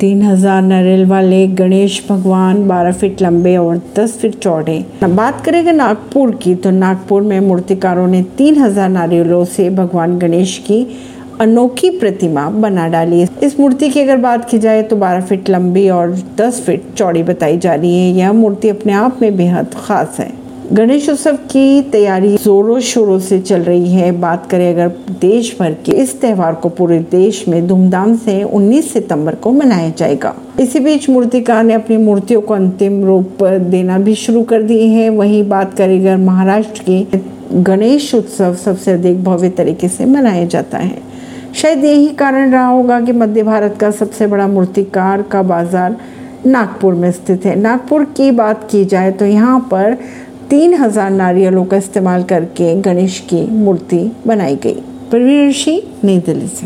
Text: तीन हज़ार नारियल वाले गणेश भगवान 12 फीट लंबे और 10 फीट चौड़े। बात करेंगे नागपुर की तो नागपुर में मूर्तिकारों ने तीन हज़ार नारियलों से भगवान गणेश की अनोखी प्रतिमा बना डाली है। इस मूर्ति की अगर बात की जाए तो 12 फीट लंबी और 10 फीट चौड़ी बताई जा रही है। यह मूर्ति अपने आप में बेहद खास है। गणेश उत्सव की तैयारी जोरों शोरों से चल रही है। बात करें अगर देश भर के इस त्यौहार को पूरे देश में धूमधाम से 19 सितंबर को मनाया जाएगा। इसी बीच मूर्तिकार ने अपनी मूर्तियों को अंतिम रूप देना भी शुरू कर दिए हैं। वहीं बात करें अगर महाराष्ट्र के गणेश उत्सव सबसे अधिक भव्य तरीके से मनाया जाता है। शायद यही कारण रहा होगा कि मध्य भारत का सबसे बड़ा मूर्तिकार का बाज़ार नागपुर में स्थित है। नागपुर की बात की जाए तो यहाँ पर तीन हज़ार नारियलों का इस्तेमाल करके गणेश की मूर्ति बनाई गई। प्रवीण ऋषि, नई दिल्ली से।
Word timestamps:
तीन 0.00 0.20
हज़ार 0.22 0.60
नारियल 0.62 1.04
वाले 1.06 1.46
गणेश 1.58 2.02
भगवान 2.08 2.62
12 2.68 2.92
फीट 2.92 3.22
लंबे 3.22 3.56
और 3.56 3.80
10 3.96 4.12
फीट 4.18 4.38
चौड़े। 4.38 4.78
बात 5.04 5.40
करेंगे 5.44 5.72
नागपुर 5.72 6.34
की 6.42 6.54
तो 6.54 6.70
नागपुर 6.70 7.22
में 7.22 7.38
मूर्तिकारों 7.40 8.06
ने 8.06 8.22
तीन 8.38 8.58
हज़ार 8.58 8.88
नारियलों 8.88 9.44
से 9.46 9.68
भगवान 9.70 10.16
गणेश 10.18 10.56
की 10.66 10.86
अनोखी 11.40 11.90
प्रतिमा 11.90 12.48
बना 12.52 12.86
डाली 12.88 13.20
है। 13.20 13.28
इस 13.42 13.58
मूर्ति 13.60 13.88
की 13.90 14.00
अगर 14.00 14.16
बात 14.18 14.48
की 14.50 14.58
जाए 14.58 14.82
तो 14.82 14.96
12 14.96 15.20
फीट 15.20 15.50
लंबी 15.50 15.88
और 15.90 16.16
10 16.40 16.60
फीट 16.60 16.92
चौड़ी 16.96 17.22
बताई 17.24 17.58
जा 17.58 17.74
रही 17.74 17.98
है। 17.98 18.12
यह 18.14 18.32
मूर्ति 18.34 18.68
अपने 18.68 18.92
आप 18.94 19.18
में 19.22 19.36
बेहद 19.36 19.74
खास 19.78 20.16
है। 20.20 20.32
गणेश 20.72 21.08
उत्सव 21.08 21.36
की 21.50 21.82
तैयारी 21.82 22.36
जोरों 22.36 22.78
शोरों 22.80 23.18
से 23.18 23.38
चल 23.40 23.60
रही 23.60 23.92
है। 23.92 24.10
बात 24.12 24.44
करें 24.50 24.72
अगर 24.72 24.88
देश 25.20 25.54
भर 25.60 25.74
के 25.84 25.92
इस 25.92 26.20
त्यौहार 26.20 26.54
को 26.54 26.68
पूरे 26.68 26.98
देश 27.10 27.42
में 27.48 27.66
धूमधाम 27.68 28.14
से 28.16 28.42
19 28.44 28.92
सितंबर 28.92 29.34
को 29.34 29.52
मनाया 29.52 29.88
जाएगा। 29.90 30.34
इसी 30.60 30.80
बीच 30.80 31.08
मूर्तिकार 31.10 31.64
ने 31.64 31.74
अपनी 31.74 31.96
मूर्तियों 31.96 32.40
को 32.40 32.54
अंतिम 32.54 33.02
रूप 33.04 33.42
देना 33.42 33.98
भी 33.98 34.14
शुरू 34.16 34.42
कर 34.42 34.62
दिए 34.62 34.86
हैं। 34.86 35.08
वहीं 35.10 35.42
बात 35.48 35.74
करें 35.74 35.98
अगर 36.00 36.16
महाराष्ट्र 36.16 36.82
के 36.88 37.04
गणेश 37.62 38.14
उत्सव 38.14 38.54
सबसे 38.56 38.92
अधिक 38.92 39.24
भव्य 39.24 39.50
तरीके 39.50 39.88
से 39.88 40.04
मनाया 40.06 40.44
जाता 40.46 40.78
है। 40.78 41.00
शायद 41.54 41.84
यही 41.84 42.08
कारण 42.14 42.52
रहा 42.52 42.66
होगा 42.66 43.00
कि 43.00 43.12
मध्य 43.14 43.42
भारत 43.42 43.76
का 43.80 43.90
सबसे 43.90 44.26
बड़ा 44.26 44.48
मूर्तिकार 44.48 45.22
का 45.22 45.42
बाज़ार 45.44 45.96
नागपुर 46.46 46.94
में 46.94 47.10
स्थित 47.12 47.44
है। 47.46 47.54
नागपुर 47.56 48.04
की 48.16 48.30
बात 48.30 48.68
की 48.70 48.84
जाए 48.84 49.10
तो 49.10 49.26
यहाँ 49.26 49.58
पर 49.70 49.96
तीन 50.50 50.74
हज़ार 50.74 51.10
नारियलों 51.10 51.64
का 51.64 51.76
इस्तेमाल 51.76 52.22
करके 52.24 52.74
गणेश 52.80 53.18
की 53.20 53.40
मूर्ति 53.46 54.12
बनाई 54.26 54.56
गई। 54.56 54.74
प्रवीण 55.10 55.48
ऋषि, 55.48 55.82
नई 56.04 56.18
दिल्ली 56.18 56.48
से। 56.48 56.56